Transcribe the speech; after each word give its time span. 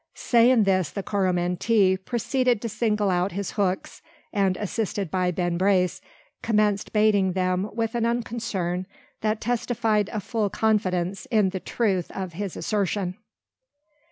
Saying 0.15 0.63
this 0.63 0.89
the 0.89 1.03
Coromantee 1.03 1.95
proceeded 1.95 2.59
to 2.63 2.67
single 2.69 3.11
out 3.11 3.33
his 3.33 3.51
hooks; 3.51 4.01
and, 4.33 4.57
assisted 4.57 5.11
by 5.11 5.29
Ben 5.29 5.59
Brace, 5.59 6.01
commenced 6.41 6.91
baiting 6.91 7.33
them 7.33 7.69
with 7.71 7.93
an 7.93 8.07
unconcern 8.07 8.87
that 9.21 9.39
testified 9.39 10.09
a 10.11 10.19
full 10.19 10.49
confidence 10.49 11.27
in 11.27 11.49
the 11.49 11.59
truth 11.59 12.09
of 12.15 12.33
his 12.33 12.57
assertion. 12.57 13.15